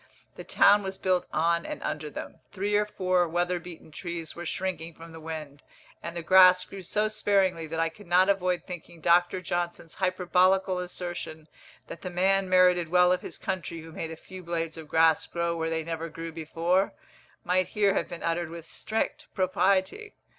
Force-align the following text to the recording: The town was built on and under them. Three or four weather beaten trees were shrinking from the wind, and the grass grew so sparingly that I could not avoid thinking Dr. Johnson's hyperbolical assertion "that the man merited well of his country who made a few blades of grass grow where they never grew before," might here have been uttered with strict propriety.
The 0.35 0.43
town 0.43 0.81
was 0.81 0.97
built 0.97 1.27
on 1.31 1.63
and 1.63 1.79
under 1.83 2.09
them. 2.09 2.39
Three 2.51 2.75
or 2.75 2.87
four 2.87 3.27
weather 3.27 3.59
beaten 3.59 3.91
trees 3.91 4.35
were 4.35 4.47
shrinking 4.47 4.95
from 4.95 5.11
the 5.11 5.19
wind, 5.19 5.61
and 6.01 6.17
the 6.17 6.23
grass 6.23 6.65
grew 6.65 6.81
so 6.81 7.07
sparingly 7.07 7.67
that 7.67 7.79
I 7.79 7.89
could 7.89 8.07
not 8.07 8.27
avoid 8.27 8.63
thinking 8.65 8.99
Dr. 8.99 9.41
Johnson's 9.41 9.93
hyperbolical 9.93 10.79
assertion 10.79 11.47
"that 11.85 12.01
the 12.01 12.09
man 12.09 12.49
merited 12.49 12.89
well 12.89 13.11
of 13.11 13.21
his 13.21 13.37
country 13.37 13.81
who 13.81 13.91
made 13.91 14.09
a 14.09 14.15
few 14.15 14.41
blades 14.41 14.75
of 14.75 14.87
grass 14.87 15.27
grow 15.27 15.55
where 15.55 15.69
they 15.69 15.83
never 15.83 16.09
grew 16.09 16.31
before," 16.31 16.93
might 17.43 17.67
here 17.67 17.93
have 17.93 18.09
been 18.09 18.23
uttered 18.23 18.49
with 18.49 18.65
strict 18.65 19.27
propriety. 19.35 20.15